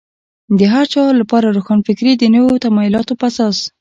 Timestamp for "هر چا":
0.73-1.01